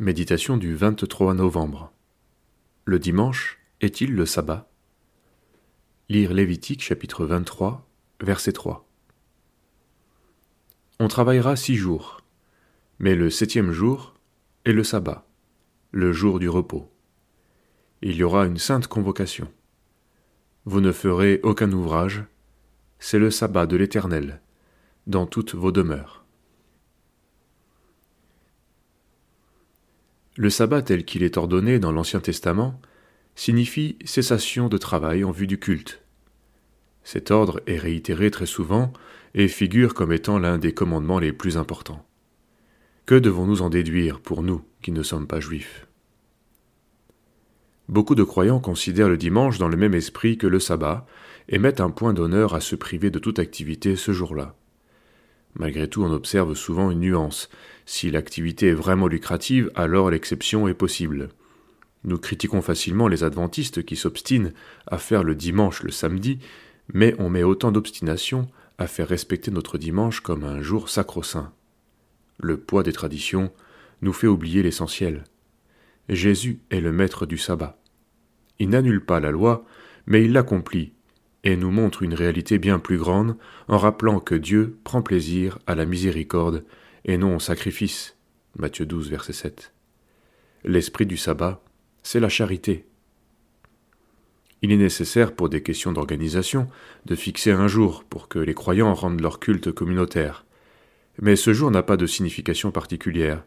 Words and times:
Méditation 0.00 0.56
du 0.56 0.76
23 0.76 1.34
novembre. 1.34 1.92
Le 2.84 3.00
dimanche 3.00 3.58
est-il 3.80 4.14
le 4.14 4.26
sabbat? 4.26 4.70
Lire 6.08 6.32
Lévitique 6.32 6.84
chapitre 6.84 7.26
23, 7.26 7.84
verset 8.20 8.52
3. 8.52 8.88
On 11.00 11.08
travaillera 11.08 11.56
six 11.56 11.74
jours, 11.74 12.20
mais 13.00 13.16
le 13.16 13.28
septième 13.28 13.72
jour 13.72 14.14
est 14.64 14.72
le 14.72 14.84
sabbat, 14.84 15.26
le 15.90 16.12
jour 16.12 16.38
du 16.38 16.48
repos. 16.48 16.88
Il 18.00 18.14
y 18.14 18.22
aura 18.22 18.46
une 18.46 18.58
sainte 18.58 18.86
convocation. 18.86 19.52
Vous 20.64 20.80
ne 20.80 20.92
ferez 20.92 21.40
aucun 21.42 21.72
ouvrage, 21.72 22.22
c'est 23.00 23.18
le 23.18 23.32
sabbat 23.32 23.66
de 23.66 23.76
l'Éternel, 23.76 24.42
dans 25.08 25.26
toutes 25.26 25.56
vos 25.56 25.72
demeures. 25.72 26.24
Le 30.38 30.50
sabbat 30.50 30.82
tel 30.82 31.04
qu'il 31.04 31.24
est 31.24 31.36
ordonné 31.36 31.80
dans 31.80 31.90
l'Ancien 31.90 32.20
Testament 32.20 32.80
signifie 33.34 33.98
cessation 34.04 34.68
de 34.68 34.78
travail 34.78 35.24
en 35.24 35.32
vue 35.32 35.48
du 35.48 35.58
culte. 35.58 36.00
Cet 37.02 37.32
ordre 37.32 37.60
est 37.66 37.76
réitéré 37.76 38.30
très 38.30 38.46
souvent 38.46 38.92
et 39.34 39.48
figure 39.48 39.94
comme 39.94 40.12
étant 40.12 40.38
l'un 40.38 40.58
des 40.58 40.72
commandements 40.72 41.18
les 41.18 41.32
plus 41.32 41.56
importants. 41.56 42.06
Que 43.04 43.16
devons-nous 43.16 43.62
en 43.62 43.68
déduire 43.68 44.20
pour 44.20 44.44
nous 44.44 44.62
qui 44.80 44.92
ne 44.92 45.02
sommes 45.02 45.26
pas 45.26 45.40
juifs? 45.40 45.88
Beaucoup 47.88 48.14
de 48.14 48.22
croyants 48.22 48.60
considèrent 48.60 49.08
le 49.08 49.16
dimanche 49.16 49.58
dans 49.58 49.66
le 49.66 49.76
même 49.76 49.94
esprit 49.94 50.38
que 50.38 50.46
le 50.46 50.60
sabbat 50.60 51.04
et 51.48 51.58
mettent 51.58 51.80
un 51.80 51.90
point 51.90 52.14
d'honneur 52.14 52.54
à 52.54 52.60
se 52.60 52.76
priver 52.76 53.10
de 53.10 53.18
toute 53.18 53.40
activité 53.40 53.96
ce 53.96 54.12
jour-là. 54.12 54.54
Malgré 55.58 55.88
tout, 55.88 56.04
on 56.04 56.12
observe 56.12 56.54
souvent 56.54 56.90
une 56.90 57.00
nuance. 57.00 57.50
Si 57.84 58.10
l'activité 58.10 58.68
est 58.68 58.74
vraiment 58.74 59.08
lucrative, 59.08 59.70
alors 59.74 60.10
l'exception 60.10 60.68
est 60.68 60.74
possible. 60.74 61.30
Nous 62.04 62.18
critiquons 62.18 62.62
facilement 62.62 63.08
les 63.08 63.24
adventistes 63.24 63.84
qui 63.84 63.96
s'obstinent 63.96 64.52
à 64.86 64.98
faire 64.98 65.24
le 65.24 65.34
dimanche 65.34 65.82
le 65.82 65.90
samedi, 65.90 66.38
mais 66.92 67.14
on 67.18 67.28
met 67.28 67.42
autant 67.42 67.72
d'obstination 67.72 68.48
à 68.78 68.86
faire 68.86 69.08
respecter 69.08 69.50
notre 69.50 69.78
dimanche 69.78 70.20
comme 70.20 70.44
un 70.44 70.62
jour 70.62 70.88
sacro-saint. 70.88 71.52
Le 72.38 72.56
poids 72.56 72.84
des 72.84 72.92
traditions 72.92 73.52
nous 74.00 74.12
fait 74.12 74.28
oublier 74.28 74.62
l'essentiel. 74.62 75.24
Jésus 76.08 76.60
est 76.70 76.80
le 76.80 76.92
maître 76.92 77.26
du 77.26 77.36
sabbat. 77.36 77.78
Il 78.60 78.70
n'annule 78.70 79.04
pas 79.04 79.18
la 79.18 79.32
loi, 79.32 79.66
mais 80.06 80.24
il 80.24 80.32
l'accomplit 80.32 80.92
et 81.48 81.56
nous 81.56 81.70
montre 81.70 82.02
une 82.02 82.12
réalité 82.12 82.58
bien 82.58 82.78
plus 82.78 82.98
grande 82.98 83.34
en 83.68 83.78
rappelant 83.78 84.20
que 84.20 84.34
Dieu 84.34 84.76
prend 84.84 85.00
plaisir 85.00 85.58
à 85.66 85.74
la 85.74 85.86
miséricorde 85.86 86.62
et 87.06 87.16
non 87.16 87.36
au 87.36 87.38
sacrifice. 87.38 88.18
Matthieu 88.58 88.84
12, 88.84 89.08
verset 89.08 89.32
7. 89.32 89.72
L'esprit 90.64 91.06
du 91.06 91.16
sabbat, 91.16 91.62
c'est 92.02 92.20
la 92.20 92.28
charité. 92.28 92.84
Il 94.60 94.72
est 94.72 94.76
nécessaire 94.76 95.34
pour 95.34 95.48
des 95.48 95.62
questions 95.62 95.90
d'organisation 95.90 96.68
de 97.06 97.14
fixer 97.14 97.52
un 97.52 97.66
jour 97.66 98.04
pour 98.04 98.28
que 98.28 98.38
les 98.38 98.52
croyants 98.52 98.92
rendent 98.92 99.22
leur 99.22 99.40
culte 99.40 99.72
communautaire. 99.72 100.44
Mais 101.22 101.34
ce 101.34 101.54
jour 101.54 101.70
n'a 101.70 101.82
pas 101.82 101.96
de 101.96 102.06
signification 102.06 102.72
particulière. 102.72 103.42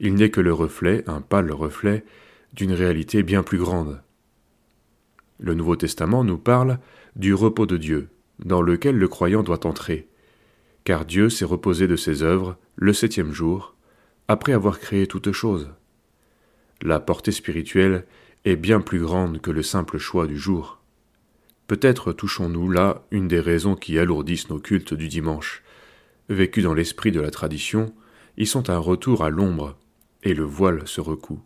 Il 0.00 0.14
n'est 0.14 0.30
que 0.30 0.40
le 0.40 0.52
reflet, 0.52 1.04
un 1.06 1.20
pâle 1.20 1.52
reflet, 1.52 2.04
d'une 2.52 2.72
réalité 2.72 3.22
bien 3.22 3.44
plus 3.44 3.58
grande. 3.58 4.02
Le 5.38 5.54
Nouveau 5.54 5.76
Testament 5.76 6.24
nous 6.24 6.38
parle 6.38 6.78
du 7.16 7.32
repos 7.34 7.66
de 7.66 7.76
Dieu, 7.76 8.08
dans 8.44 8.62
lequel 8.62 8.96
le 8.96 9.08
croyant 9.08 9.42
doit 9.42 9.66
entrer, 9.66 10.08
car 10.84 11.04
Dieu 11.04 11.28
s'est 11.28 11.44
reposé 11.44 11.86
de 11.86 11.96
ses 11.96 12.22
œuvres 12.22 12.56
le 12.76 12.92
septième 12.92 13.32
jour, 13.32 13.74
après 14.26 14.52
avoir 14.52 14.78
créé 14.78 15.06
toutes 15.06 15.32
choses. 15.32 15.70
La 16.82 17.00
portée 17.00 17.32
spirituelle 17.32 18.04
est 18.44 18.56
bien 18.56 18.80
plus 18.80 19.00
grande 19.00 19.40
que 19.40 19.50
le 19.50 19.62
simple 19.62 19.98
choix 19.98 20.26
du 20.26 20.38
jour. 20.38 20.80
Peut-être 21.66 22.12
touchons-nous 22.12 22.70
là 22.70 23.02
une 23.10 23.28
des 23.28 23.40
raisons 23.40 23.74
qui 23.74 23.98
alourdissent 23.98 24.48
nos 24.48 24.58
cultes 24.58 24.94
du 24.94 25.08
dimanche. 25.08 25.62
Vécus 26.28 26.64
dans 26.64 26.74
l'esprit 26.74 27.12
de 27.12 27.20
la 27.20 27.30
tradition, 27.30 27.92
ils 28.36 28.46
sont 28.46 28.70
un 28.70 28.78
retour 28.78 29.24
à 29.24 29.30
l'ombre, 29.30 29.76
et 30.22 30.34
le 30.34 30.44
voile 30.44 30.86
se 30.86 31.00
recoue. 31.00 31.40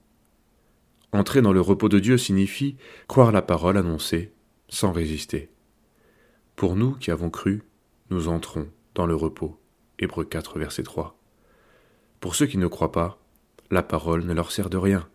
Entrer 1.13 1.43
dans 1.43 1.53
le 1.53 1.61
repos 1.61 1.91
de 1.91 1.99
Dieu 1.99 2.17
signifie 2.17 2.77
croire 3.07 3.33
la 3.33 3.43
parole 3.43 3.77
annoncée 3.77 4.33
sans 4.69 4.93
résister. 4.93 5.51
Pour 6.57 6.75
nous 6.75 6.93
qui 6.95 7.11
avons 7.11 7.29
cru, 7.29 7.63
nous 8.11 8.29
entrons 8.29 8.69
dans 8.95 9.07
le 9.07 9.15
repos. 9.15 9.59
Hébreux 9.99 10.25
4, 10.25 10.59
verset 10.59 10.83
3. 10.83 11.19
Pour 12.21 12.35
ceux 12.35 12.47
qui 12.47 12.57
ne 12.57 12.67
croient 12.67 12.93
pas, 12.93 13.19
la 13.71 13.83
parole 13.83 14.25
ne 14.25 14.33
leur 14.33 14.53
sert 14.53 14.71
de 14.71 14.79
rien. 14.79 15.09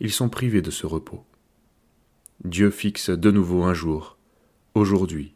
Ils 0.00 0.12
sont 0.12 0.28
privés 0.28 0.62
de 0.62 0.70
ce 0.70 0.86
repos. 0.86 1.24
Dieu 2.44 2.70
fixe 2.70 3.10
de 3.10 3.30
nouveau 3.30 3.64
un 3.64 3.74
jour, 3.74 4.18
aujourd'hui. 4.74 5.34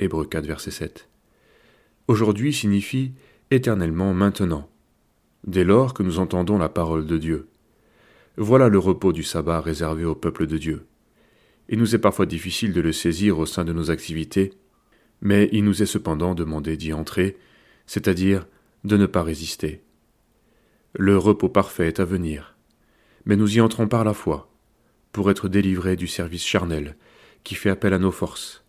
Hébreux 0.00 0.26
4, 0.26 0.46
verset 0.46 0.70
7. 0.70 1.08
Aujourd'hui 2.08 2.52
signifie 2.52 3.12
éternellement 3.50 4.14
maintenant, 4.14 4.68
dès 5.46 5.64
lors 5.64 5.94
que 5.94 6.02
nous 6.02 6.18
entendons 6.18 6.58
la 6.58 6.68
parole 6.68 7.06
de 7.06 7.18
Dieu. 7.18 7.48
Voilà 8.36 8.68
le 8.68 8.78
repos 8.78 9.12
du 9.12 9.22
sabbat 9.22 9.60
réservé 9.60 10.04
au 10.04 10.16
peuple 10.16 10.48
de 10.48 10.58
Dieu. 10.58 10.86
Il 11.68 11.78
nous 11.78 11.94
est 11.94 12.00
parfois 12.00 12.26
difficile 12.26 12.72
de 12.72 12.80
le 12.80 12.92
saisir 12.92 13.38
au 13.38 13.46
sein 13.46 13.64
de 13.64 13.72
nos 13.72 13.92
activités, 13.92 14.52
mais 15.20 15.48
il 15.52 15.62
nous 15.62 15.82
est 15.82 15.86
cependant 15.86 16.34
demandé 16.34 16.76
d'y 16.76 16.92
entrer, 16.92 17.36
c'est-à-dire 17.86 18.46
de 18.82 18.96
ne 18.96 19.06
pas 19.06 19.22
résister. 19.22 19.82
Le 20.94 21.16
repos 21.16 21.48
parfait 21.48 21.86
est 21.86 22.00
à 22.00 22.04
venir, 22.04 22.56
mais 23.24 23.36
nous 23.36 23.56
y 23.56 23.60
entrons 23.60 23.86
par 23.86 24.02
la 24.02 24.14
foi, 24.14 24.50
pour 25.12 25.30
être 25.30 25.48
délivrés 25.48 25.94
du 25.94 26.08
service 26.08 26.44
charnel 26.44 26.96
qui 27.44 27.54
fait 27.54 27.70
appel 27.70 27.94
à 27.94 27.98
nos 27.98 28.10
forces, 28.10 28.64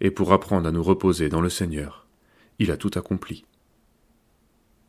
et 0.00 0.12
pour 0.12 0.32
apprendre 0.32 0.68
à 0.68 0.72
nous 0.72 0.82
reposer 0.82 1.28
dans 1.28 1.40
le 1.40 1.50
Seigneur. 1.50 2.06
Il 2.60 2.70
a 2.70 2.76
tout 2.76 2.90
accompli. 2.94 3.44